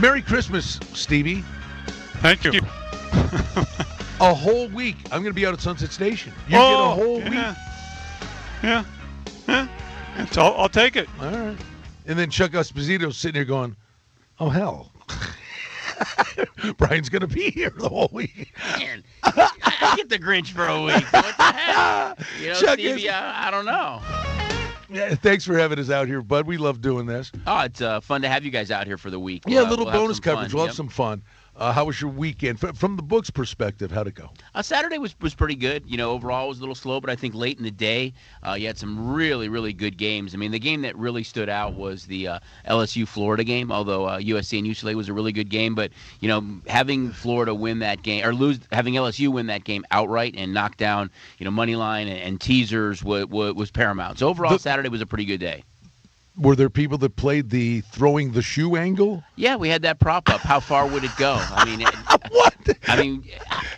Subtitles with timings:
[0.00, 1.42] Merry Christmas, Stevie.
[2.20, 2.52] Thank you.
[4.20, 4.96] A whole week.
[5.06, 6.32] I'm going to be out at Sunset Station.
[6.48, 7.24] You oh, get a oh, whole yeah.
[7.24, 7.58] week.
[8.62, 8.84] Yeah.
[9.48, 9.68] Yeah.
[10.18, 11.08] It's, I'll, I'll take it.
[11.20, 11.56] All right.
[12.06, 13.76] And then Chuck Esposito's sitting here going,
[14.40, 14.92] oh, hell.
[16.78, 18.52] Brian's going to be here the whole week.
[18.78, 19.50] Man, I,
[19.82, 21.12] I get the Grinch for a week.
[21.12, 22.18] What the heck?
[22.40, 24.00] You know, Chuck Stevie, is- I, I don't know.
[24.90, 26.46] Yeah, thanks for having us out here, bud.
[26.46, 27.30] We love doing this.
[27.46, 29.42] Oh, it's uh, fun to have you guys out here for the week.
[29.46, 30.34] Yeah, a We'll, uh, little we'll bonus some fun.
[30.34, 30.54] coverage.
[30.54, 31.22] We'll have some fun.
[31.58, 32.62] Uh, how was your weekend?
[32.62, 34.30] F- From the book's perspective, how'd it go?
[34.54, 35.82] Uh, Saturday was, was pretty good.
[35.86, 38.14] You know, overall it was a little slow, but I think late in the day
[38.46, 40.34] uh, you had some really, really good games.
[40.34, 44.04] I mean, the game that really stood out was the uh, LSU Florida game, although
[44.06, 45.74] uh, USC and UCLA was a really good game.
[45.74, 49.84] But, you know, having Florida win that game, or lose, having LSU win that game
[49.90, 54.20] outright and knock down, you know, money line and, and teasers was, was paramount.
[54.20, 55.64] So overall, The- Saturday was a pretty good day.
[56.38, 59.24] Were there people that played the throwing the shoe angle?
[59.36, 60.40] Yeah, we had that prop up.
[60.40, 61.36] How far would it go?
[61.38, 61.88] I mean, it,
[62.30, 62.54] What?
[62.86, 63.24] I mean,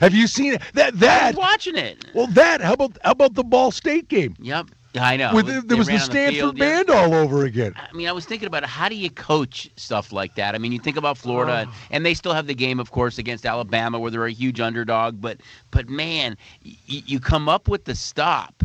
[0.00, 0.62] Have you seen it?
[0.75, 1.34] That I that?
[1.34, 2.05] was watching it.
[2.14, 2.61] Well, that.
[2.61, 4.34] How about how about the Ball State game?
[4.41, 4.67] Yep,
[4.98, 5.33] I know.
[5.34, 6.64] With, there was the Stanford field, yeah.
[6.77, 7.75] band all over again.
[7.77, 8.69] I mean, I was thinking about it.
[8.69, 10.55] How do you coach stuff like that?
[10.55, 13.17] I mean, you think about Florida, and, and they still have the game, of course,
[13.19, 15.20] against Alabama, where they're a huge underdog.
[15.20, 15.39] But,
[15.70, 18.64] but man, y- you come up with the stop,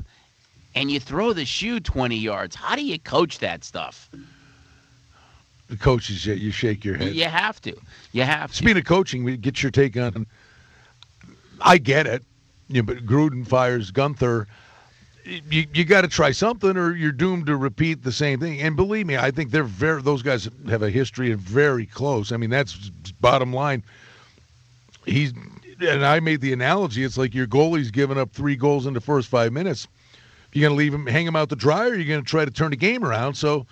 [0.76, 2.56] and you throw the shoe 20 yards.
[2.56, 4.10] How do you coach that stuff?
[5.68, 7.16] The coaches, you shake your head.
[7.16, 7.76] You have to.
[8.12, 8.58] You have to.
[8.58, 10.28] Speaking of coaching, we get your take on.
[11.62, 12.24] I get it,
[12.68, 14.46] you know, but Gruden fires Guenther.
[15.24, 18.62] You you got to try something, or you're doomed to repeat the same thing.
[18.62, 20.04] And believe me, I think they're very.
[20.04, 22.32] Those guys have a history of very close.
[22.32, 22.92] I mean, that's
[23.22, 23.82] bottom line.
[25.08, 25.34] He's
[25.80, 27.04] and I made the analogy.
[27.04, 29.88] It's like your goalie's giving up three goals in the first five minutes.
[30.56, 32.46] You're going to leave him, hang him out to dry, or you're going to try
[32.46, 33.34] to turn the game around.
[33.36, 33.68] So,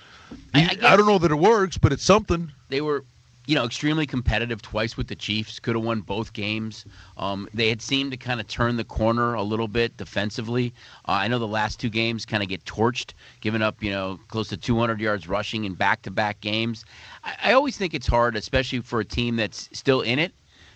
[0.54, 2.52] I- I I, don't know that it works, but it's something.
[2.68, 3.06] they were
[3.46, 5.60] you know extremely competitive twice with the chiefs.
[5.60, 6.86] Could have won both games.
[7.16, 10.74] Um, they had seemed to kind of turn the corner a little bit defensively.
[11.08, 14.20] Uh, i know the last two games kind of get torched giving up you know
[14.28, 16.84] close to 200 yards rushing in back-to-back games.
[17.24, 20.34] I, I always think it's hard especially for a team that's still in it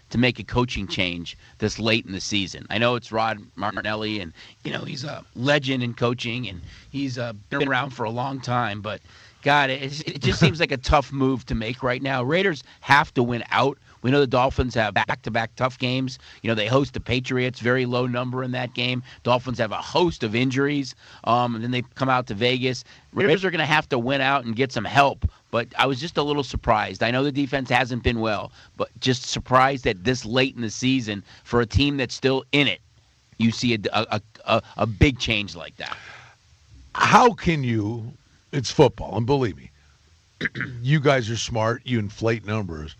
[0.10, 2.66] to make a coaching change this late in the season.
[2.70, 7.18] I know it's Rod Marinelli, and you know he's a legend in coaching, and he's
[7.18, 8.82] uh, been around for a long time.
[8.82, 9.02] But
[9.44, 12.24] God, it, it just seems like a tough move to make right now.
[12.24, 13.78] Raiders have to win out.
[14.02, 16.20] We know the Dolphins have back-to-back tough games.
[16.42, 19.04] You know they host the Patriots, very low number in that game.
[19.24, 22.84] Dolphins have a host of injuries, um, and then they come out to Vegas.
[23.14, 25.30] Raiders are going to have to win out and get some help.
[25.52, 27.04] But I was just a little surprised.
[27.04, 30.70] I know the defense hasn't been well, but just surprised that this late in the
[30.70, 32.82] season for a team that's still in it,
[33.38, 35.98] you see a, a, a, a big change like that.
[36.96, 38.14] how can you
[38.52, 39.72] it's football and believe me
[40.82, 42.96] you guys are smart you inflate numbers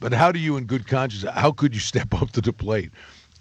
[0.00, 2.90] but how do you in good conscience how could you step up to the plate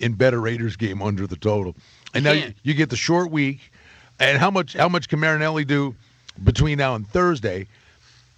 [0.02, 1.76] and bet a raiders game under the total
[2.14, 3.72] and now you, you get the short week
[4.20, 5.96] and how much how much can marinelli do
[6.44, 7.68] between now and thursday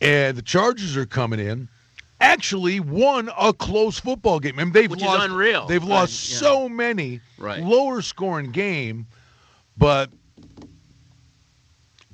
[0.02, 1.68] and the chargers are coming in
[2.22, 5.66] actually won a close football game I mean, they've Which is lost unreal.
[5.68, 6.38] they've Uh, lost yeah.
[6.38, 7.62] so many Right.
[7.64, 9.08] lower scoring game
[9.78, 10.10] but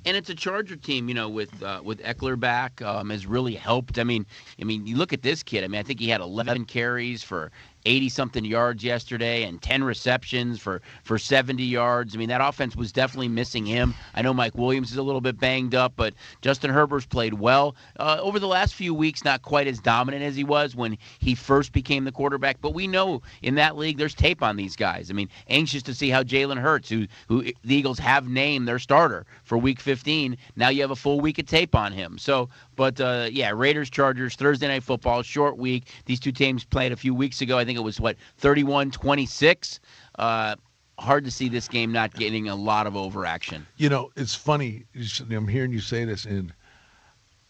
[0.04, 3.54] and it's a Charger team, you know, with uh, with Ekeler back um, has really
[3.54, 3.98] helped.
[3.98, 4.26] I mean,
[4.60, 5.64] I mean, you look at this kid.
[5.64, 7.50] I mean, I think he had 11 carries for
[7.84, 12.14] 80 something yards yesterday and 10 receptions for for 70 yards.
[12.14, 13.94] I mean, that offense was definitely missing him.
[14.14, 17.74] I know Mike Williams is a little bit banged up, but Justin Herbert's played well
[17.98, 19.24] uh, over the last few weeks.
[19.24, 22.86] Not quite as dominant as he was when he first became the quarterback, but we
[22.86, 25.10] know in that league there's tape on these guys.
[25.10, 28.78] I mean, anxious to see how Jalen Hurts, who who the Eagles have named their
[28.78, 32.18] starter for Week 15, now you have a full week of tape on him.
[32.18, 35.92] So, but uh, yeah, Raiders Chargers Thursday night football, short week.
[36.06, 37.58] These two teams played a few weeks ago.
[37.58, 39.78] I think it was what 31-26.
[40.18, 40.56] Uh,
[40.98, 43.66] hard to see this game not getting a lot of overaction.
[43.76, 44.84] You know, it's funny.
[45.30, 46.52] I'm hearing you say this, and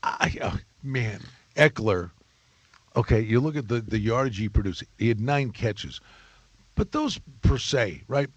[0.03, 1.21] I, oh, man,
[1.57, 2.11] Ekeler.
[2.95, 4.85] Okay, you look at the the yardage he produced.
[4.99, 6.01] He had nine catches,
[6.75, 8.29] but those per se, right?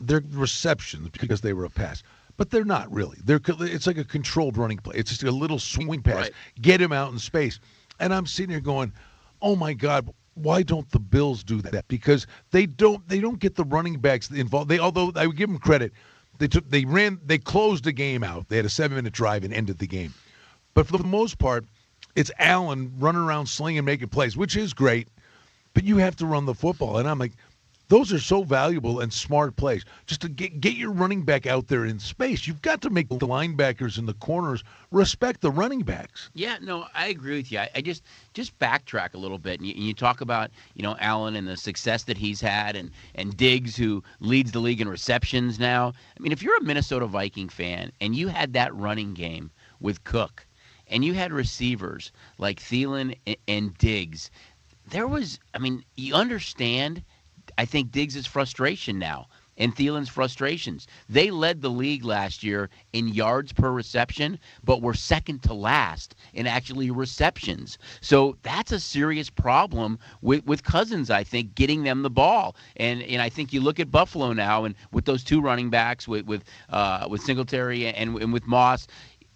[0.00, 2.02] They're receptions because they were a pass,
[2.40, 3.18] but they're not really.
[3.22, 4.96] They're it's like a controlled running play.
[4.96, 6.32] It's just a little swing pass, Right.
[6.62, 7.60] get him out in space.
[7.98, 8.94] And I'm sitting here going,
[9.42, 11.86] oh my God, why don't the Bills do that?
[11.88, 14.70] Because they don't they don't get the running backs involved.
[14.70, 15.92] They although I would give them credit,
[16.38, 18.48] they took they ran they closed the game out.
[18.48, 20.14] They had a seven minute drive and ended the game.
[20.72, 21.66] But for the most part,
[22.16, 25.08] it's Allen running around slinging, making plays, which is great.
[25.74, 27.32] But you have to run the football, and I'm like,
[27.90, 29.84] those are so valuable and smart plays.
[30.06, 33.08] Just to get get your running back out there in space, you've got to make
[33.08, 36.30] the linebackers and the corners respect the running backs.
[36.32, 37.58] Yeah, no, I agree with you.
[37.58, 40.84] I, I just just backtrack a little bit, and you, and you, talk about you
[40.84, 44.80] know Allen and the success that he's had, and and Diggs who leads the league
[44.80, 45.92] in receptions now.
[46.16, 49.50] I mean, if you're a Minnesota Viking fan and you had that running game
[49.80, 50.46] with Cook,
[50.86, 54.30] and you had receivers like Thielen and, and Diggs,
[54.90, 57.02] there was, I mean, you understand
[57.60, 59.28] I think Diggs' frustration now
[59.58, 60.86] and Thielen's frustrations.
[61.10, 66.14] They led the league last year in yards per reception, but were second to last
[66.32, 67.76] in actually receptions.
[68.00, 72.56] So that's a serious problem with, with Cousins, I think, getting them the ball.
[72.78, 76.08] And and I think you look at Buffalo now and with those two running backs
[76.08, 78.86] with with uh, with Singletary and, and with Moss,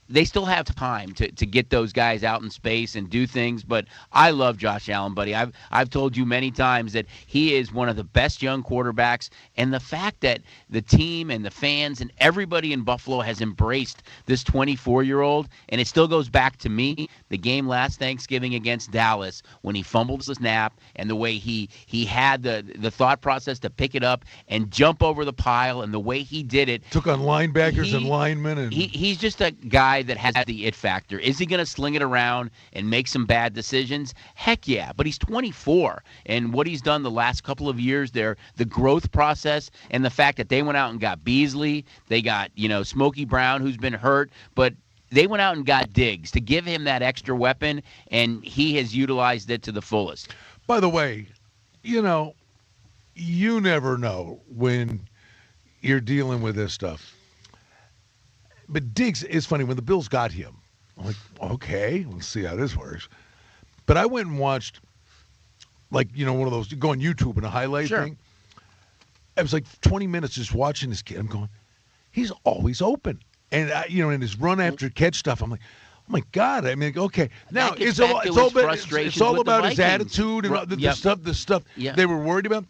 [0.09, 3.62] they still have time to, to get those guys out in space and do things.
[3.62, 5.35] But I love Josh Allen, buddy.
[5.35, 9.31] I've I've told you many times that he is one of the best young quarterbacks,
[9.56, 14.03] and the fact that the team and the fans and everybody in Buffalo has embraced
[14.27, 18.55] this 24 year old, and it still goes back to me the game last Thanksgiving
[18.55, 22.91] against Dallas when he fumbled the snap and the way he he had the the
[22.91, 26.43] thought process to pick it up and jump over the pile and the way he
[26.43, 30.02] did it took on linebackers he, and linemen and he, he's just a guy guy
[30.02, 31.19] that has the it factor.
[31.19, 34.14] Is he going to sling it around and make some bad decisions?
[34.35, 36.02] Heck yeah, but he's 24.
[36.26, 40.11] And what he's done the last couple of years there, the growth process and the
[40.11, 43.76] fact that they went out and got Beasley, they got, you know, Smokey Brown who's
[43.76, 44.75] been hurt, but
[45.11, 48.96] they went out and got Diggs to give him that extra weapon, and he has
[48.96, 50.35] utilized it to the fullest.
[50.67, 51.29] By the way,
[51.82, 52.35] you know,
[53.14, 55.06] you never know when
[55.82, 57.14] you're dealing with this stuff
[58.69, 59.64] but Diggs is funny.
[59.64, 60.56] When the Bills got him,
[60.99, 63.08] I'm like, okay, let's see how this works.
[63.87, 64.81] But I went and watched,
[65.90, 68.02] like, you know, one of those, go on YouTube and a highlight sure.
[68.02, 68.16] thing.
[69.37, 71.19] It was like 20 minutes just watching this kid.
[71.19, 71.49] I'm going,
[72.12, 73.20] he's always open.
[73.50, 75.60] And, I, you know, in his run after catch stuff, I'm like,
[75.99, 76.67] oh my God.
[76.67, 77.28] I mean, okay.
[77.50, 80.94] Now, it's all, it's all, about, it's all about his attitude and the, the yep.
[80.94, 82.64] stuff, the stuff they were worried about.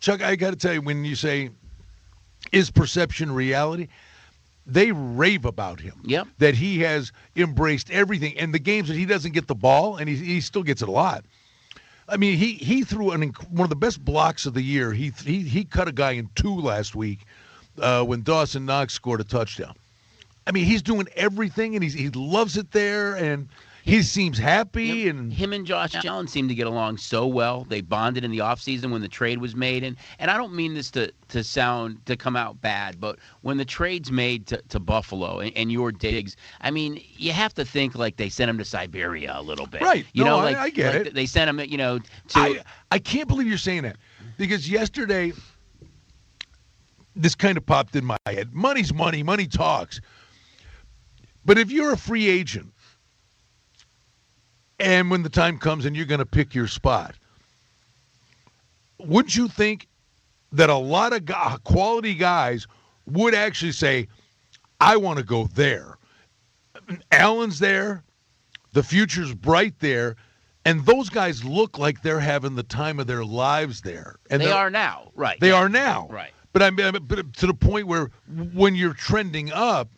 [0.00, 1.50] Chuck, I got to tell you, when you say,
[2.52, 3.88] is perception reality?
[4.66, 6.00] They rave about him.
[6.04, 6.28] Yep.
[6.38, 8.38] That he has embraced everything.
[8.38, 10.88] And the games that he doesn't get the ball, and he, he still gets it
[10.88, 11.24] a lot.
[12.08, 14.92] I mean, he he threw an one of the best blocks of the year.
[14.92, 17.20] He he he cut a guy in two last week
[17.80, 19.74] uh, when Dawson Knox scored a touchdown.
[20.46, 23.48] I mean, he's doing everything, and he's he loves it there, and
[23.84, 27.64] he seems happy him, and him and Josh Allen seem to get along so well.
[27.64, 30.72] They bonded in the offseason when the trade was made and and I don't mean
[30.72, 34.80] this to to sound to come out bad, but when the trade's made to, to
[34.80, 38.56] Buffalo and, and your Diggs, I mean, you have to think like they sent him
[38.56, 39.82] to Siberia a little bit.
[39.82, 40.06] Right.
[40.14, 41.14] You no, know, like, I, I get like it.
[41.14, 43.98] They sent him, you know, to I, I can't believe you're saying that.
[44.38, 45.32] Because yesterday
[47.14, 48.54] this kind of popped in my head.
[48.54, 50.00] Money's money, money talks.
[51.44, 52.72] But if you're a free agent
[54.84, 57.14] and when the time comes and you're going to pick your spot,
[58.98, 59.88] wouldn't you think
[60.52, 62.66] that a lot of quality guys
[63.06, 64.06] would actually say,
[64.80, 65.96] I want to go there?
[67.10, 68.04] Allen's there,
[68.74, 70.16] the future's bright there,
[70.66, 74.16] and those guys look like they're having the time of their lives there.
[74.28, 75.40] And they are now, right?
[75.40, 75.56] They yeah.
[75.56, 76.32] are now, right?
[76.52, 78.10] But I mean, but to the point where
[78.52, 79.88] when you're trending up,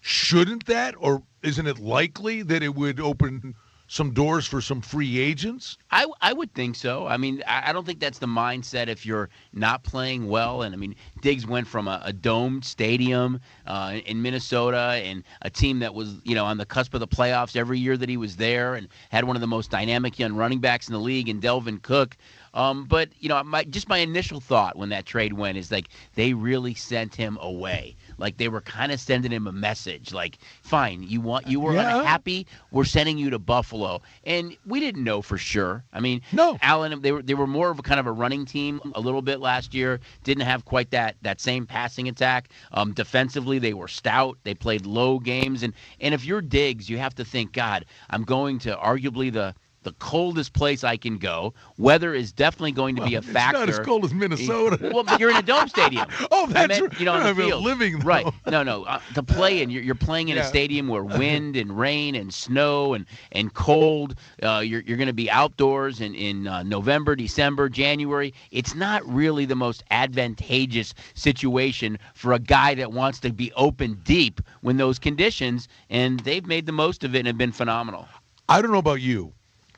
[0.00, 3.54] shouldn't that, or isn't it likely that it would open
[3.86, 5.76] some doors for some free agents?
[5.90, 7.06] I, I would think so.
[7.06, 10.62] I mean, I, don't think that's the mindset if you're not playing well.
[10.62, 15.50] And I mean, Diggs went from a, a domed stadium uh, in Minnesota and a
[15.50, 18.16] team that was, you know, on the cusp of the playoffs every year that he
[18.16, 21.28] was there and had one of the most dynamic young running backs in the league
[21.28, 22.16] and Dalvin Cook.
[22.54, 25.88] Um, but you know, my just my initial thought when that trade went is like
[26.14, 27.96] they really sent him away.
[28.18, 31.74] Like they were kind of sending him a message, like, "Fine, you want you were
[31.74, 32.00] yeah.
[32.00, 32.46] unhappy.
[32.70, 35.82] We're sending you to Buffalo." And we didn't know for sure.
[35.92, 37.00] I mean, no, Allen.
[37.00, 39.40] They were they were more of a kind of a running team a little bit
[39.40, 40.00] last year.
[40.24, 42.50] Didn't have quite that that same passing attack.
[42.72, 44.38] Um, defensively, they were stout.
[44.44, 48.24] They played low games, and and if you're Diggs, you have to think, God, I'm
[48.24, 51.54] going to arguably the the coldest place I can go.
[51.78, 53.58] Weather is definitely going to be a It's factor.
[53.58, 54.78] not as cold as Minnesota.
[54.92, 56.06] Well, but you're in a dome stadium.
[56.30, 56.98] Oh, I that's meant, right.
[57.00, 57.62] you know, on I the field.
[57.62, 58.04] living, though.
[58.06, 58.26] right?
[58.46, 58.84] No, no.
[58.84, 60.42] Uh, to play in, you're, you're playing in Yeah.
[60.42, 64.14] a stadium where wind and rain and snow and and cold.
[64.42, 68.32] Uh, you're you're going to be outdoors in in uh, November, December, January.
[68.50, 74.00] It's not really the most advantageous situation for a guy that wants to be open
[74.04, 75.68] deep when those conditions.
[75.90, 78.08] And they've made the most of it and have been phenomenal.
[78.48, 79.32] I don't know about you.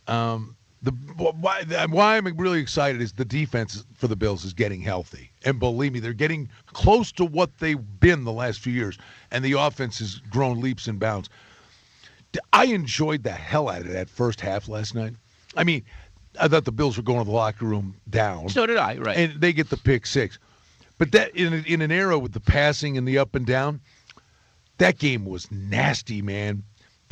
[0.06, 4.82] Um, the why, why I'm really excited is the defense for the Bills is getting
[4.82, 8.98] healthy, and believe me, they're getting close to what they've been the last few years,
[9.30, 11.30] and the offense has grown leaps and bounds.
[12.52, 15.14] I enjoyed the hell out of that first half last night.
[15.56, 15.84] I mean,
[16.40, 18.96] I thought the Bills were going to the locker room down, So did I.
[18.96, 19.16] Right.
[19.16, 20.38] and they get the pick six.
[20.98, 23.80] But that in in an era with the passing and the up and down,
[24.78, 26.62] that game was nasty, man.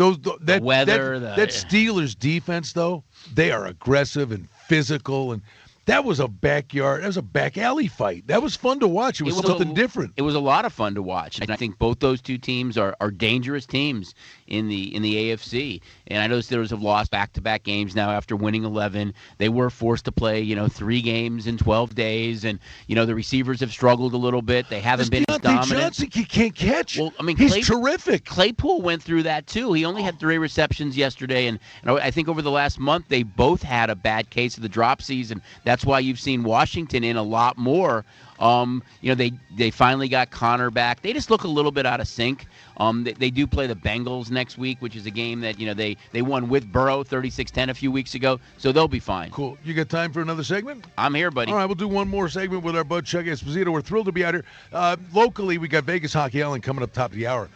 [0.02, 5.30] Those th- that weather, that, the- that Steelers defense though, they are aggressive and physical,
[5.30, 5.42] and
[5.87, 7.02] that was a backyard.
[7.02, 8.26] That was a back alley fight.
[8.26, 9.21] That was fun to watch.
[9.21, 10.12] It was, a- something different.
[10.16, 12.76] It was a lot of fun to watch, and I think both those two teams
[12.76, 14.14] are, are dangerous teams
[14.52, 15.80] in the in the AFC.
[16.06, 19.14] And I know the Steelers have lost back to back games now after winning 11.
[19.38, 23.06] They were forced to play, you know, three games in 12 days, and you know
[23.06, 24.68] the receivers have struggled a little bit.
[24.68, 25.68] They haven't been as dominant.
[25.68, 26.99] Johnson, he can't catch.
[26.99, 28.26] Well, I mean, he's Clay- terrific.
[28.26, 29.73] Claypool went through that too.
[29.73, 33.23] He only had three receptions yesterday, and, and I think over the last month they
[33.23, 35.40] both had a bad case of the drop season.
[35.64, 38.04] That's why you've seen Washington in a lot more.
[38.43, 41.01] Um, you know, they they finally got Conner back.
[41.01, 42.47] They just look a little bit out of sync.
[42.79, 45.67] Um, they, they do play the Bengals next week, which is a game that you
[45.67, 49.31] know they they won with Burrow 36-10 a few weeks ago, so they'll be fine.
[49.31, 49.57] Cool.
[49.65, 50.85] You got time for another segment?
[50.99, 51.53] I'm here, buddy.
[51.53, 53.69] All right, we'll do one more segment with our bud Chuck Esposito.
[53.69, 54.45] We're thrilled to be out here.
[54.73, 57.49] Uh, locally, we got Vegas Hockey Island coming up top of the hour.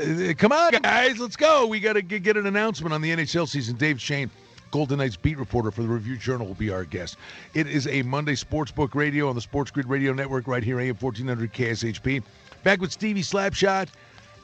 [0.00, 1.66] Uh, come on, guys, let's go.
[1.66, 3.76] We got to get, get an announcement on the NHL season.
[3.76, 4.28] Dave Schoen,
[4.74, 7.16] Golden Knights beat reporter for the Review Journal, will be our guest.
[7.54, 10.96] It is a Monday Sportsbook Radio on the Sports Grid Radio Network right here, AM
[10.96, 12.24] 1400 KSHP.
[12.64, 13.86] Back with Stevie Slapshot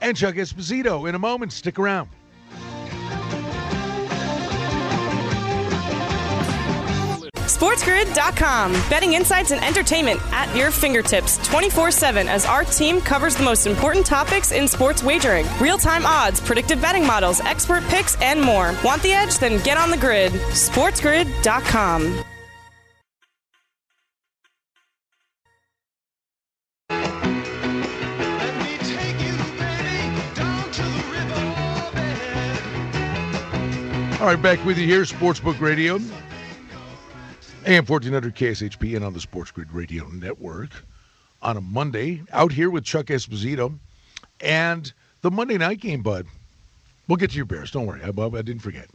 [0.01, 1.53] and Chuck Esposito in a moment.
[1.53, 2.09] Stick around.
[7.61, 8.73] SportsGrid.com.
[8.89, 13.67] Betting insights and entertainment at your fingertips 24 7 as our team covers the most
[13.67, 18.75] important topics in sports wagering real time odds, predictive betting models, expert picks, and more.
[18.83, 19.39] Want the edge?
[19.39, 20.33] Then get on the grid.
[20.33, 22.25] SportsGrid.com.
[26.89, 31.05] Let me take you, baby, down to the
[34.09, 34.21] riverbed.
[34.23, 35.99] All right, back with you here, Sportsbook Radio.
[37.67, 40.71] AM 1400 KSHP and on the Sports Grid Radio Network
[41.43, 42.23] on a Monday.
[42.33, 43.79] Out here with Chuck Esposito
[44.41, 44.91] and
[45.21, 46.27] the Monday night game, bud.
[47.07, 47.71] We'll get to your Bears.
[47.71, 48.01] Don't worry.
[48.03, 48.89] I, I didn't forget.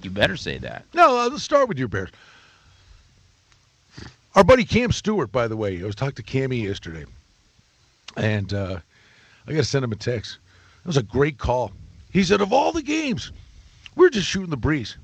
[0.00, 0.86] You better say that.
[0.94, 2.08] No, uh, let's start with your Bears.
[4.34, 7.04] Our buddy Cam Stewart, by the way, I was talking to Cammy yesterday,
[8.16, 8.78] and uh,
[9.46, 10.38] I got to send him a text.
[10.84, 11.72] It was a great call.
[12.10, 13.32] He said, of all the games,
[13.96, 14.96] we're just shooting the breeze.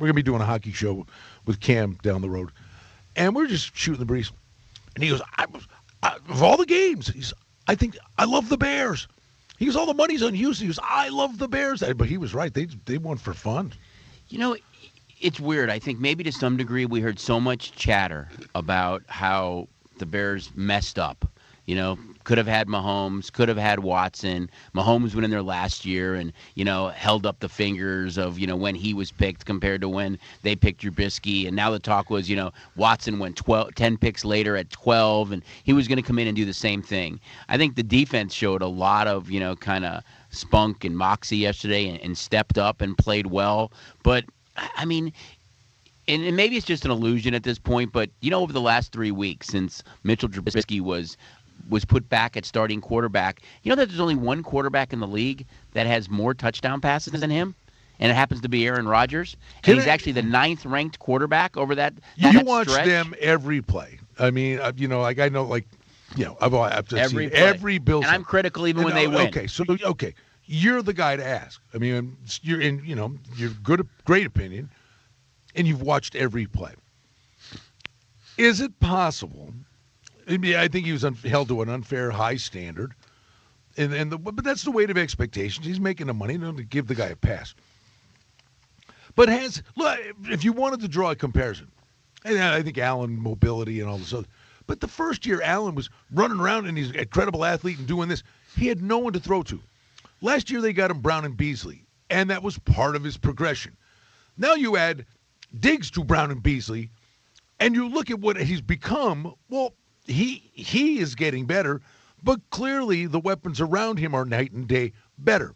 [0.00, 1.06] We're gonna be doing a hockey show
[1.44, 2.50] with Cam down the road,
[3.16, 4.32] and we're just shooting the breeze.
[4.94, 5.46] And he goes, I,
[6.02, 7.34] I, of all the games, he's,
[7.68, 9.06] I think I love the Bears.
[9.58, 10.64] He goes, all the money's on Houston.
[10.64, 11.82] He goes, I love the Bears.
[11.94, 12.52] But he was right.
[12.52, 13.74] They they won for fun.
[14.28, 14.56] You know,
[15.20, 15.68] it's weird.
[15.68, 20.50] I think maybe to some degree we heard so much chatter about how the Bears
[20.56, 21.26] messed up.
[21.70, 24.50] You know, could have had Mahomes, could have had Watson.
[24.74, 28.46] Mahomes went in there last year and, you know, held up the fingers of, you
[28.48, 31.46] know, when he was picked compared to when they picked Trubisky.
[31.46, 35.30] And now the talk was, you know, Watson went 12, 10 picks later at 12,
[35.30, 37.20] and he was going to come in and do the same thing.
[37.48, 41.36] I think the defense showed a lot of, you know, kind of spunk and moxie
[41.36, 43.70] yesterday and, and stepped up and played well.
[44.02, 44.24] But,
[44.56, 45.12] I mean,
[46.10, 48.92] and, maybe it's just an illusion at this point, but you know, over the last
[48.92, 51.16] three weeks since Mitchell Trubisky was
[51.68, 55.06] was put back at starting quarterback, you know that there's only one quarterback in the
[55.06, 57.54] league that has more touchdown passes than him,
[57.98, 61.74] and it happens to be Aaron Rodgers, and he's actually the ninth ranked quarterback over
[61.74, 61.94] that.
[62.16, 62.86] You that watch stretch.
[62.86, 63.98] them every play.
[64.18, 65.66] I mean, uh, you know, like I know, like
[66.16, 67.38] you know, I've, I've seen every play.
[67.38, 68.04] every Bills.
[68.04, 69.28] and I'm critical even when And, they uh, win.
[69.28, 70.14] Okay, so okay,
[70.46, 71.60] you're the guy to ask.
[71.74, 72.82] I mean, you're in.
[72.84, 74.70] You know, you're good, great opinion,
[75.54, 76.72] and you've watched every play.
[78.36, 79.52] Is it possible?
[80.30, 82.94] I, think he was un- held to an unfair high standard,
[83.76, 85.66] and and the, but that's the weight of expectations.
[85.66, 87.54] He's making the money to give the guy a pass.
[89.16, 91.70] But has look if you wanted to draw a comparison,
[92.24, 94.28] and I think Allen mobility and all this other.
[94.66, 98.08] But the first year Allen was running around and he's a credible athlete and doing
[98.08, 98.22] this.
[98.56, 99.60] He had no one to throw to.
[100.20, 103.76] Last year they got him Brown and Beasley, and that was part of his progression.
[104.36, 105.06] Now you add
[105.58, 106.90] Diggs to Brown and Beasley,
[107.58, 109.34] and you look at what he's become.
[109.48, 109.74] Well,
[110.10, 111.80] he he is getting better,
[112.22, 115.54] but clearly the weapons around him are night and day better.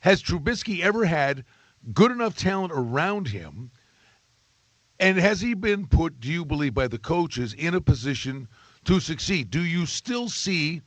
[0.00, 1.44] Has Trubisky ever had
[1.92, 3.70] good enough talent around him?
[4.98, 8.48] And has he been put, do you believe, by the coaches in a position
[8.84, 9.50] to succeed?
[9.50, 10.82] Do you still see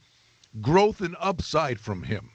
[0.61, 2.29] growth and upside from him?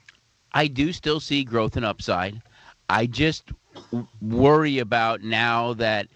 [0.53, 2.41] I do still see growth and upside.
[2.89, 3.51] I just
[4.21, 6.07] worry about now that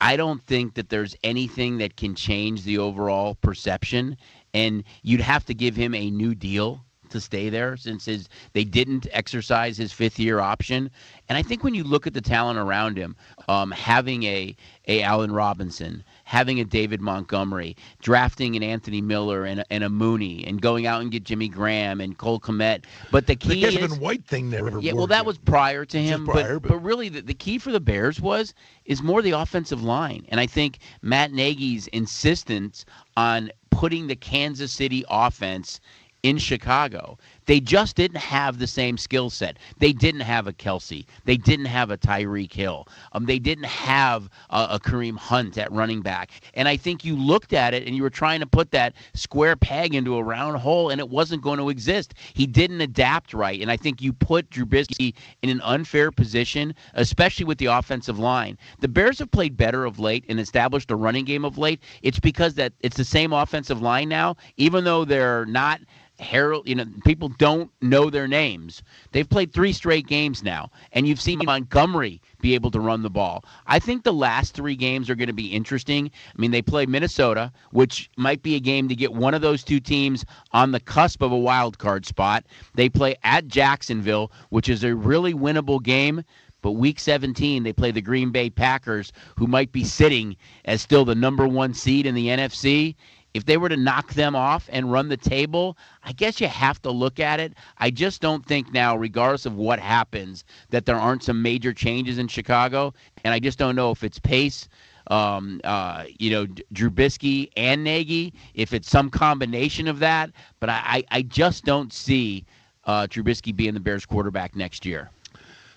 [0.00, 4.16] I don't think that there's anything that can change the overall perception,
[4.52, 6.83] and you'd have to give him a new deal
[7.14, 10.90] to stay there since his they didn't exercise his fifth year option.
[11.28, 13.16] And I think when you look at the talent around him,
[13.48, 14.54] um, having a
[14.86, 19.88] a Allen Robinson, having a David Montgomery, drafting an Anthony Miller and a, and a
[19.88, 22.84] Mooney, and going out and get Jimmy Graham and Cole Kmet.
[23.10, 25.98] But the The key is Kevin White thing never yeah, well, that was prior to
[26.02, 28.52] him, prior, but, but- but really the, the key for the Bears was
[28.84, 32.84] is more the offensive line, and I think Matt Nagy's insistence
[33.16, 35.80] on putting the Kansas City offense
[36.24, 37.18] in Chicago.
[37.44, 39.58] They just didn't have the same skill set.
[39.78, 41.04] They didn't have a Kelce.
[41.26, 42.88] They didn't have a Tyreek Hill.
[43.12, 46.30] Um, they didn't have a, a Kareem Hunt at running back.
[46.54, 49.54] And I think you looked at it and you were trying to put that square
[49.54, 52.14] peg into a round hole, and it wasn't going to exist.
[52.32, 55.12] He didn't adapt right, and I think you put Trubisky
[55.42, 58.56] in an unfair position, especially with the offensive line.
[58.80, 61.82] The Bears have played better of late and established a running game of late.
[62.00, 65.82] It's because that it's the same offensive line now, even though they're not
[66.24, 68.82] Harold, you know, people don't know their names.
[69.12, 73.10] They've played three straight games now, and you've seen Montgomery be able to run the
[73.10, 73.44] ball.
[73.66, 76.10] I think the last three games are going to be interesting.
[76.36, 79.62] I mean, they play Minnesota, which might be a game to get one of those
[79.62, 82.44] two teams on the cusp of a wild card spot.
[82.74, 86.24] They play at Jacksonville, which is a really winnable game.
[86.62, 91.04] But week 17, they play the Green Bay Packers, who might be sitting as still
[91.04, 92.94] the number one seed in the NFC.
[93.34, 96.80] If they were to knock them off and run the table, I guess you have
[96.82, 97.54] to look at it.
[97.78, 102.18] I just don't think now, regardless of what happens, that there aren't some major changes
[102.18, 102.94] in Chicago.
[103.24, 104.68] And I just don't know if it's pace,
[105.08, 110.30] um, uh, you know, D- Drubisky and Nagy, if it's some combination of that.
[110.60, 112.44] But I, I, I just don't see
[112.84, 115.10] uh, Trubisky being the Bears quarterback next year.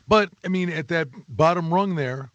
[0.08, 2.32] But I mean, at that bottom rung there,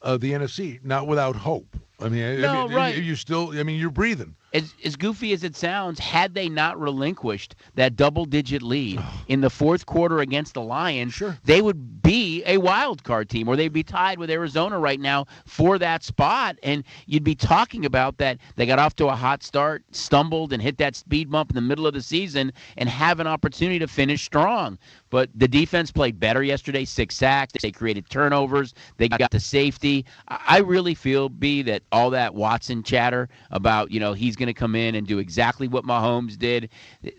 [0.00, 1.76] of the NFC, not without hope.
[2.00, 2.96] I mean, I- I No, mean, right.
[2.96, 4.36] You, you still, I mean, you're breathing.
[4.52, 9.40] As, as goofy as it sounds, had they not relinquished that double digit lead in
[9.40, 11.36] the fourth quarter against the Lions, Sure.
[11.44, 15.26] they would be a wild card team or they'd be tied with Arizona right now
[15.44, 16.56] for that spot.
[16.62, 20.62] And you'd be talking about that they got off to a hot start, stumbled, and
[20.62, 23.86] hit that speed bump in the middle of the season and have an opportunity to
[23.86, 24.78] finish strong.
[25.10, 27.54] But the defense played better yesterday, six sacks.
[27.62, 28.74] They created turnovers.
[28.98, 30.04] They got the safety.
[30.28, 34.46] I I really feel, B, that all that Watson chatter about, you know, he's going
[34.46, 36.70] to come in and do exactly what Mahomes did.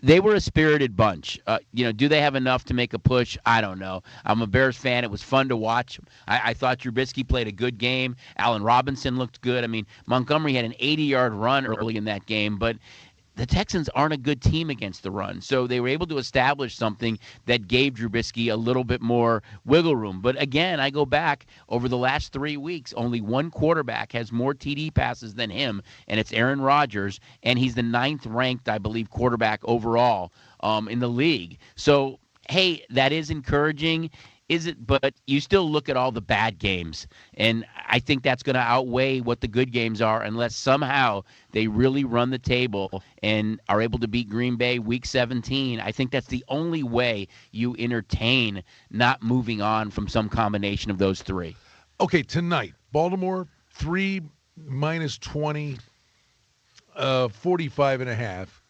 [0.02, 1.38] They were a spirited bunch.
[1.46, 3.36] Uh, you know, do they have enough to make a push?
[3.46, 4.02] I don't know.
[4.24, 5.04] I'm a Bears fan.
[5.04, 6.00] It was fun to watch.
[6.26, 8.16] I, I thought Trubisky played a good game.
[8.38, 9.62] Allen Robinson looked good.
[9.62, 12.76] I mean, Montgomery had an 80 yard run early in that game, but
[13.40, 15.40] the Texans aren't a good team against the run.
[15.40, 19.96] So they were able to establish something that gave Trubisky a little bit more wiggle
[19.96, 20.20] room.
[20.20, 24.52] But again, I go back over the last three weeks, only one quarterback has more
[24.52, 29.08] TD passes than him, and it's Aaron Rodgers, and he's the ninth ranked, I believe,
[29.08, 31.56] quarterback overall um, in the league.
[31.76, 32.18] So,
[32.50, 34.10] hey, that is encouraging.
[34.50, 34.84] Is it?
[34.84, 38.60] But you still look at all the bad games, and I think that's going to
[38.60, 43.80] outweigh what the good games are, unless somehow they really run the table and are
[43.80, 45.78] able to beat Green Bay Week 17.
[45.78, 50.98] I think that's the only way you entertain not moving on from some combination of
[50.98, 51.54] those three.
[52.00, 54.20] Okay, tonight, Baltimore, three
[54.56, 55.78] minus 20,
[56.96, 58.64] uh, 45 and a half.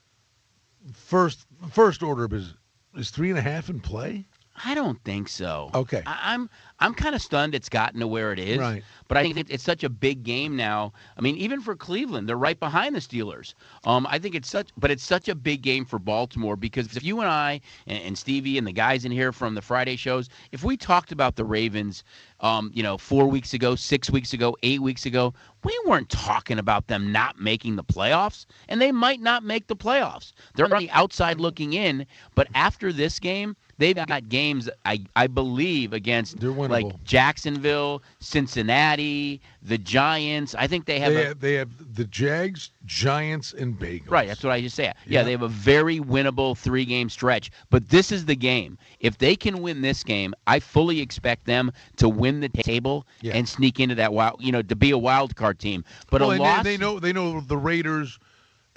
[0.93, 2.53] First, first order is,
[2.99, 4.27] is three and a half in play?
[4.65, 5.71] I don't think so.
[5.75, 6.03] Okay.
[6.07, 8.59] I, I'm I'm kind of stunned it's gotten to where it is.
[8.59, 8.83] Right.
[9.09, 10.93] But I think it's such a big game now.
[11.17, 13.55] I mean, even for Cleveland, they're right behind the Steelers.
[13.85, 17.03] Um, I think it's such, but it's such a big game for Baltimore because if
[17.03, 20.29] you and I and, and Stevie and the guys in here from the Friday shows,
[20.53, 22.05] if we talked about the Ravens,
[22.39, 26.59] um, you know, four weeks ago, six weeks ago, eight weeks ago, we weren't talking
[26.59, 30.33] about them not making the playoffs, and they might not make the playoffs.
[30.55, 35.27] They're on the outside looking in, but after this game, they've got games, I, I
[35.27, 36.69] believe, against They're winnable.
[36.69, 36.70] winnable.
[36.71, 40.55] Like Jacksonville, Cincinnati, the Giants.
[40.59, 44.11] I think they have they a have, they have the Jags, Giants, and Bengals.
[44.11, 44.95] Right, that's what I just said.
[45.07, 45.25] Yeah, Yeah.
[45.25, 47.51] they have a very winnable three game stretch.
[47.71, 48.79] But this is the game.
[49.01, 53.37] If they can win this game, I fully expect them to win the table Yeah.
[53.37, 55.85] and sneak into that wild you know, to be a wild card team.
[56.11, 58.19] But well, a loss they, they know they know the Raiders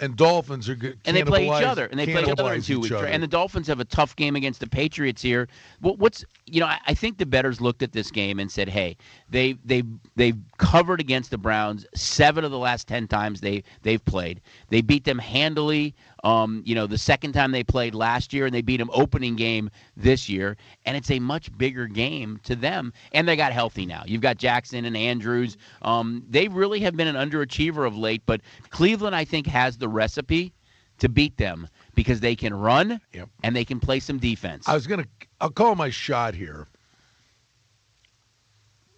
[0.03, 0.99] and Dolphins are good.
[1.05, 2.93] and they play each other, and they play each other in two weeks.
[2.93, 3.07] other.
[3.07, 5.47] And the Dolphins have a tough game against the Patriots here.
[5.79, 8.67] What, what's you know, I, I think the bettors looked at this game and said,
[8.67, 8.97] "Hey,
[9.29, 9.83] they they
[10.15, 14.41] they've covered against the Browns seven of the last ten times they they've played.
[14.69, 15.95] They beat them handily.
[16.23, 19.35] Um, you know, the second time they played last year, and they beat them opening
[19.35, 22.93] game this year, and it's a much bigger game to them.
[23.11, 24.03] And they got healthy now.
[24.05, 25.57] You've got Jackson and Andrews.
[25.81, 28.39] Um, they really have been an underachiever of late, but
[28.69, 30.53] Cleveland, I think, has the recipe
[30.99, 33.29] to beat them because they can run Yep.
[33.43, 34.67] and they can play some defense.
[34.67, 35.07] I was gonna.
[35.41, 36.67] I'll call my shot here.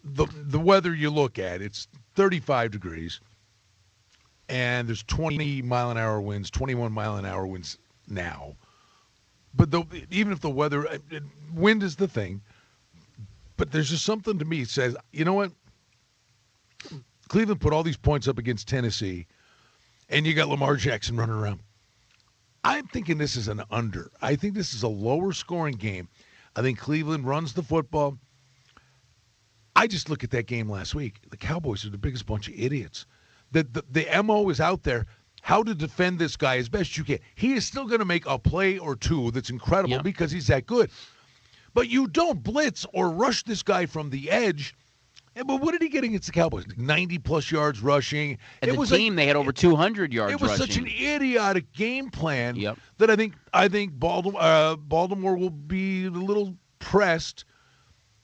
[0.03, 3.19] The the weather you look at, it's 35 degrees,
[4.49, 7.77] and there's 20 mile an hour winds, 21 mile an hour winds
[8.07, 8.55] now.
[9.55, 10.97] But the, even if the weather, uh,
[11.53, 12.41] wind is the thing.
[13.57, 15.53] But there's just something to me that says, you know what?
[17.29, 19.25] Cleveland put all these points up against Tennessee,
[20.09, 21.59] and you got Lamar Jackson running around.
[22.63, 24.11] I'm thinking this is an under.
[24.21, 26.07] I think this is a lower scoring game.
[26.55, 28.17] I think Cleveland runs the football.
[29.75, 31.19] I just look at that game last week.
[31.29, 33.05] The Cowboys are the biggest bunch of idiots.
[33.51, 35.05] The the, the MO is out there.
[35.41, 37.19] How to defend this guy as best you can.
[37.35, 40.01] He is still going to make a play or two that's incredible Yeah.
[40.01, 40.89] because he's that good.
[41.75, 44.73] But you don't blitz or rush this guy from the edge.
[45.35, 46.65] And, but what did he get against the Cowboys?
[46.77, 48.37] 90 plus yards rushing.
[48.61, 50.65] And it a was team, they had over 200 yards it was rushing.
[50.65, 52.77] such an idiotic game plan Yep.
[52.99, 57.45] that I think I think Baltimore uh, Baltimore will be a little pressed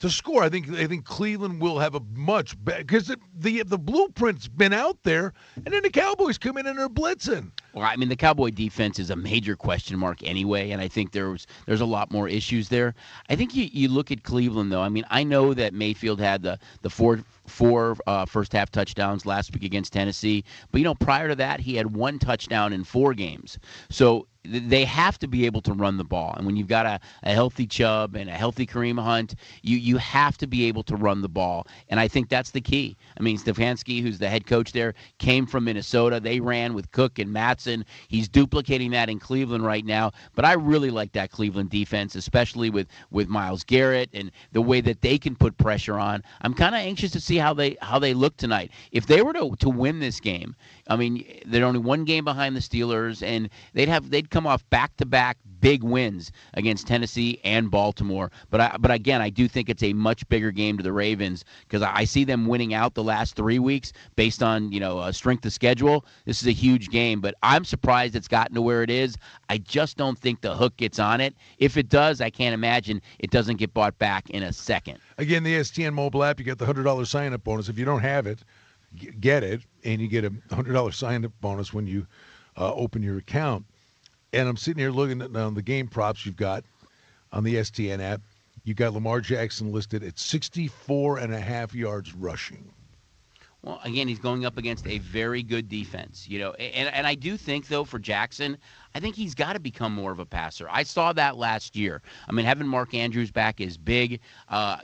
[0.02, 0.44] to score.
[0.44, 4.74] I think I think Cleveland will have a much better because the, the blueprint's been
[4.74, 7.52] out there, and then the Cowboys come in and they're blitzing.
[7.74, 11.12] Well, I mean, the Cowboy defense is a major question mark anyway, and I think
[11.12, 12.94] there's there's a lot more issues there.
[13.30, 14.82] I think you, you look at Cleveland though.
[14.82, 19.26] I mean, I know that Mayfield had the the four four uh, first half touchdowns
[19.26, 22.84] last week against Tennessee, but you know prior to that he had one touchdown in
[22.84, 23.58] four games.
[23.90, 27.00] So they have to be able to run the ball, and when you've got a,
[27.24, 30.96] a healthy Chubb and a healthy Kareem Hunt, you you have to be able to
[30.96, 32.98] run the ball, and I think that's the key.
[33.20, 36.20] I mean, Stefanski, who's the head coach there, came from Minnesota.
[36.20, 37.86] They ran with Cook and Mattison.
[38.08, 40.12] He's duplicating that in Cleveland right now.
[40.34, 44.82] But I really like that Cleveland defense, especially with with Myles Garrett and the way
[44.82, 46.24] that they can put pressure on.
[46.42, 48.72] I'm kind of anxious to see how they how they look tonight.
[48.92, 50.56] If they were to to win this game,
[50.92, 54.70] I mean, they're only one game behind the Steelers, and they'd have they'd come off
[54.70, 58.30] back to back big wins against Tennessee and Baltimore.
[58.50, 61.46] But I, but again, I do think it's a much bigger game to the Ravens
[61.62, 65.14] because I, see them winning out the last three weeks based on you know uh,
[65.14, 66.06] strength of schedule.
[66.26, 69.16] This is a huge game, but I'm surprised it's gotten to where it is.
[69.48, 71.36] I just don't think the hook gets on it.
[71.58, 74.98] If it does, I can't imagine it doesn't get bought back in a second.
[75.18, 77.70] Again, the STN mobile app, you get the hundred dollar sign up bonus.
[77.70, 78.44] If you don't have it,
[78.96, 82.06] get it, and you get a hundred dollar sign up bonus when you
[82.58, 83.66] uh, open your account.
[84.34, 86.64] And I'm sitting here looking at um, the game props you've got
[87.32, 88.22] on the STN app.
[88.64, 92.72] You got Lamar Jackson listed at 64 and a half yards rushing.
[93.64, 97.14] Well, again, he's going up against a very good defense, you know, and and I
[97.14, 98.58] do think though for Jackson,
[98.96, 100.68] I think he's got to become more of a passer.
[100.70, 102.02] I saw that last year.
[102.28, 104.20] I mean, having Mark Andrews back is big.
[104.50, 104.78] Uh,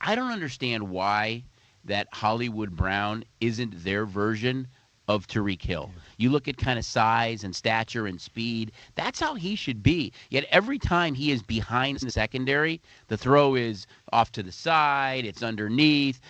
[0.00, 1.42] I don't understand why
[1.86, 4.68] that Hollywood Brown isn't their version
[5.08, 5.90] of Tyreek Hill.
[6.16, 8.72] You look at kind of size and stature and speed.
[8.96, 10.12] That's how he should be.
[10.30, 15.24] Yet every time he is behind the secondary, the throw is off to the side,
[15.24, 16.20] it's underneath.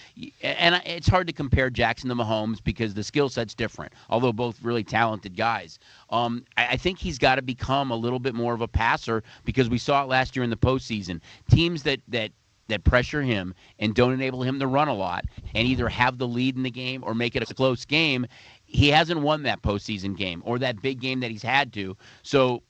[0.42, 4.62] And it's hard to compare Jackson to Mahomes because the skill set's different, although both
[4.62, 5.79] really talented guys.
[6.11, 9.23] Um, I, I think he's got to become a little bit more of a passer
[9.45, 11.21] because we saw it last year in the postseason.
[11.51, 12.31] Teams that, that
[12.68, 15.24] that pressure him and don't enable him to run a lot
[15.55, 18.26] and either have the lead in the game or make it a close game.
[18.64, 21.96] He hasn't won that postseason game or that big game that he's had to.
[22.22, 22.62] So,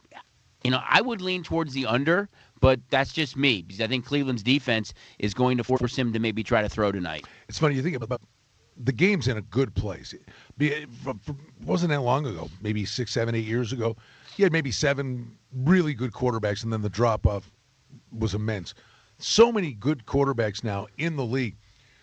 [0.62, 2.28] you know, I would lean towards the under,
[2.60, 6.18] but that's just me because I think Cleveland's defense is going to force him to
[6.18, 7.26] maybe try to throw tonight.
[7.48, 8.20] It's funny you think about
[8.76, 10.14] the game's in a good place.
[11.02, 11.20] From-
[11.64, 13.96] wasn't that long ago, maybe six, seven, eight years ago.
[14.36, 17.50] You had maybe seven really good quarterbacks, and then the drop off
[18.12, 18.74] was immense.
[19.18, 21.56] So many good quarterbacks now in the league.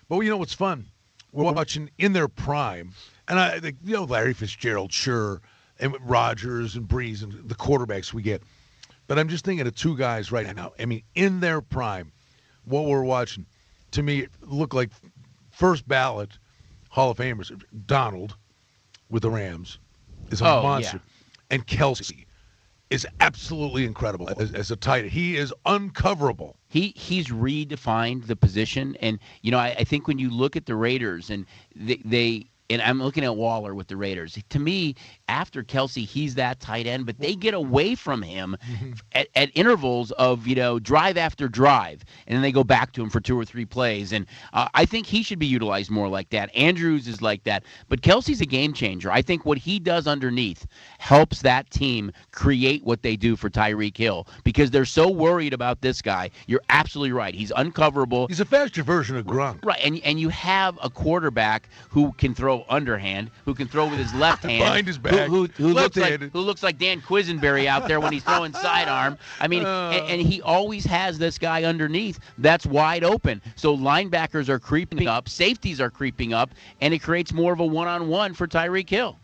[0.10, 0.86] But you know what's fun?
[1.32, 2.94] We're watching in their prime,
[3.28, 5.42] and I, think, you know, Larry Fitzgerald, sure,
[5.80, 8.44] and Rodgers and Brees and the quarterbacks we get.
[9.08, 10.74] But I'm just thinking of two guys right now.
[10.80, 12.12] I mean, in their prime,
[12.66, 13.46] what we're watching,
[13.92, 14.92] to me, it look like
[15.52, 16.38] first ballot
[16.90, 17.52] Hall of Famers.
[17.88, 18.36] Donald
[19.10, 19.80] with the Rams
[20.30, 21.02] is a Oh, monster,
[21.50, 22.26] and Kelce
[22.94, 25.04] is absolutely incredible as, as a tight.
[25.06, 25.12] end.
[25.12, 26.56] He is uncoverable.
[26.70, 30.68] He he's redefined the position, and you know I, I think when you look at
[30.68, 34.38] the Raiders and they, they and I'm looking at Waller with the Raiders.
[34.50, 34.96] To me,
[35.28, 38.58] after Kelce, he's that tight end, but they get away from him
[39.12, 43.04] at, at intervals of you know drive after drive, and then they go back to
[43.04, 44.12] him for two or three plays.
[44.14, 46.56] And uh, I think he should be utilized more like that.
[46.56, 49.12] Andrews is like that, but Kelce's a game changer.
[49.12, 50.66] I think what he does underneath
[51.00, 55.82] helps that team create what they do for Tyreek Hill because they're so worried about
[55.82, 56.30] this guy.
[56.48, 57.36] You're absolutely right.
[57.36, 58.28] He's uncoverable.
[58.28, 59.64] He's a faster version of Gronk.
[59.64, 64.00] Right, and and you have a quarterback who can throw underhand, who can throw with
[64.00, 65.28] his left hand, Behind his who- back.
[65.30, 69.18] who, who, looks like who looks like Dan Quisenberry out there when he's throwing sidearm.
[69.40, 69.92] I mean, Uh.
[69.94, 73.42] and, and he always has this guy underneath that's wide open.
[73.56, 77.66] So linebackers are creeping up, safeties are creeping up, and it creates more of a
[77.66, 79.18] one-on-one for Tyreek Hill.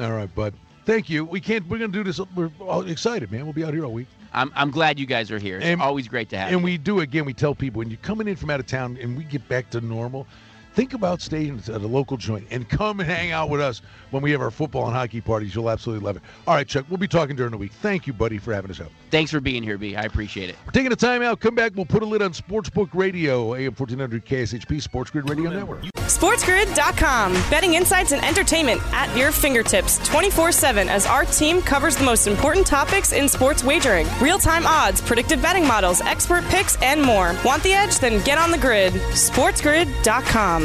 [0.00, 0.54] All right, bud.
[0.84, 1.24] Thank you.
[1.24, 1.66] We can't.
[1.68, 2.20] We're gonna do this.
[2.34, 2.50] We're
[2.88, 3.44] excited, man.
[3.44, 4.08] We'll be out here all week.
[4.34, 5.58] I'm I'm glad you guys are here.
[5.58, 6.64] It's And- always great to have And you.
[6.64, 7.24] we do again.
[7.26, 9.68] We tell people when you're coming in from out of town and we get back
[9.70, 10.26] to normal,
[10.74, 14.22] think about staying at a local joint and come and hang out with us when
[14.22, 15.54] we have our football and hockey parties.
[15.54, 16.22] You'll absolutely love it.
[16.46, 16.86] All right, Chuck.
[16.88, 17.72] We'll be talking during the week.
[17.72, 18.90] Thank you, buddy, for having us out.
[19.10, 19.96] Thanks for being here, B.
[19.96, 20.56] I appreciate it.
[20.64, 21.40] We're taking a time out.
[21.40, 21.72] Come back.
[21.74, 25.82] We'll put a lid on Sportsbook Radio, AM 1400 KSHP, Sports Grid Radio Network.
[25.96, 27.32] SportsGrid.com.
[27.50, 32.26] Betting insights and entertainment at your fingertips 24 7 as our team covers the most
[32.26, 37.34] important topics in sports wagering real time odds, predictive betting models, expert picks, and more.
[37.44, 37.98] Want the edge?
[37.98, 38.92] Then get on the grid.
[38.92, 40.61] SportsGrid.com.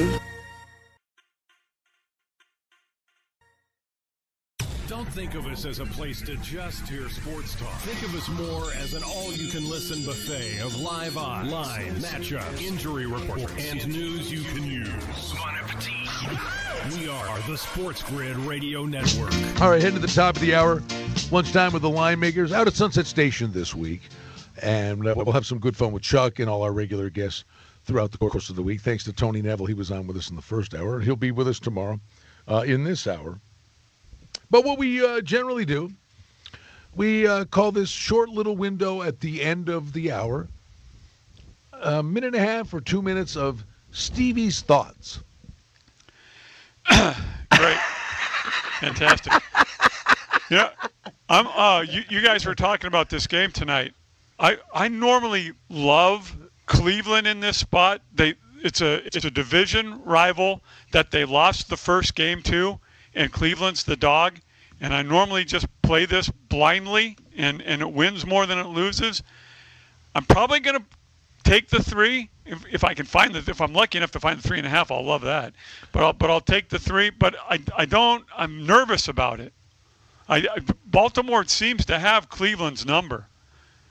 [4.88, 7.74] Don't think of us as a place to just hear sports talk.
[7.82, 13.54] Think of us more as an all-you-can-listen buffet of live odds, lines, matchups, injury reports,
[13.58, 15.34] and news you can use.
[16.96, 19.34] We are the Sports Grid Radio Network.
[19.62, 20.82] All right, heading to the top of the hour.
[21.32, 24.02] Lunchtime with the line makers out at Sunset Station this week.
[24.62, 27.44] And uh, we'll have some good fun with Chuck and all our regular guests
[27.88, 28.82] throughout the course of the week.
[28.82, 29.66] Thanks to Tony Neville.
[29.66, 31.00] He was on with us in the first hour.
[31.00, 32.00] He'll be with us tomorrow
[32.48, 33.40] uh, in this hour.
[34.52, 35.92] But what we uh, generally do,
[36.96, 40.48] we uh, call this short little window at the end of the hour
[41.82, 45.20] a minute and a half or two minutes of Stevie's thoughts.
[46.88, 47.78] Great.
[48.80, 49.34] Fantastic.
[50.50, 50.70] Yeah.
[51.30, 53.94] I'm uh you, you guys were talking about this game tonight.
[54.40, 56.36] I I normally love
[56.68, 58.02] Cleveland in this spot.
[58.14, 62.80] They it's a it's a division rival that they lost the first game to
[63.16, 64.40] and Cleveland's the dog
[64.80, 69.24] and I normally just play this blindly and and it wins more than it loses.
[70.14, 70.86] I'm probably going to
[71.44, 74.40] take the three if, if I can find the if I'm lucky enough to find
[74.40, 74.92] the three and a half.
[74.92, 75.54] I'll love that,
[75.92, 77.10] but I'll but I'll take the three.
[77.10, 78.26] But I I don't.
[78.36, 79.54] I'm nervous about it.
[80.30, 83.28] I, I Baltimore seems to have Cleveland's number,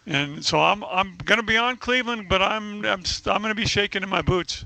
[0.06, 3.54] and so I'm I'm going to be on Cleveland, but I'm I'm I'm going to
[3.54, 4.64] be shaking in my boots.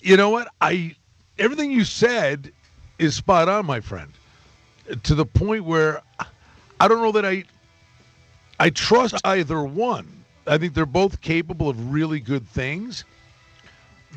[0.00, 0.48] you know what?
[0.60, 0.96] I
[1.38, 2.52] everything you said
[2.98, 4.12] is spot on my friend
[5.02, 6.00] to the point where
[6.78, 7.42] i don't know that i
[8.60, 10.24] i trust either one.
[10.46, 13.04] I think they're both capable of really good things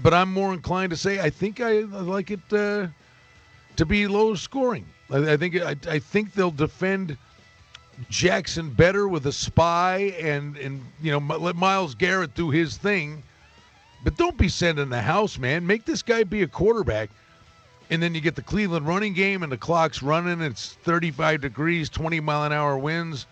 [0.03, 2.87] but i'm more inclined to say i think i, like it uh,
[3.77, 4.85] to be low scoring.
[5.09, 7.17] I, I think I, I think they'll defend
[8.09, 13.23] jackson better with a spy and and you know let Myles Garrett do his thing
[14.03, 15.65] but don't be sending the house, man.
[15.65, 17.09] Make this guy be a quarterback.
[17.89, 20.41] And then you get the Cleveland running game and the clock's running.
[20.41, 23.25] It's 35 degrees, 20 mile an hour winds.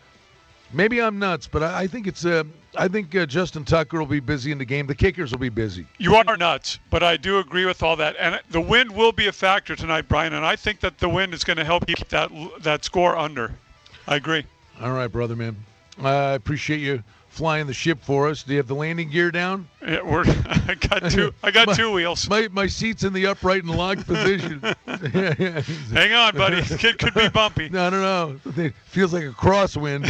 [0.74, 2.44] Maybe I'm nuts, but I, think it's uh,
[2.78, 4.88] I think uh, Justin Tucker will be busy in the game.
[4.88, 5.86] The kickers will be busy.
[5.98, 8.16] You are nuts, but I do agree with all that.
[8.20, 10.34] And the wind will be a factor tonight, Brian.
[10.34, 13.54] And I think that the wind is going to help keep that that score under.
[14.08, 14.46] I agree.
[14.82, 15.56] All right, brother, man.
[16.04, 18.44] I appreciate you flying the ship for us.
[18.44, 19.68] Do you have the landing gear down?
[19.86, 20.24] Yeah, we're,
[20.68, 21.34] I got two.
[21.44, 22.30] I got My- two wheels.
[22.30, 24.60] My my seat's in the upright and locked position.
[24.88, 26.58] Hang on, buddy.
[26.58, 27.70] It could be bumpy.
[27.70, 28.02] No, no,
[28.46, 28.52] no.
[28.62, 30.06] It feels like a crosswind.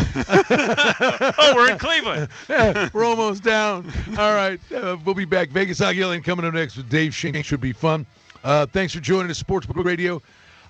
[1.38, 2.30] Oh, we're in Cleveland.
[2.50, 3.92] Yeah, we're almost down.
[4.18, 5.50] All right, uh, we'll be back.
[5.50, 7.44] Vegas Line coming up next with Dave Shink.
[7.44, 8.06] Should be fun.
[8.44, 10.22] Uh, thanks for joining us, Sportsbook Radio.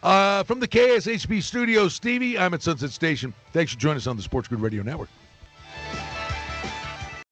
[0.05, 3.33] Uh, from the KSHP studio, Stevie, I'm at Sunset Station.
[3.53, 5.09] Thanks for joining us on the Sports Grid Radio Network.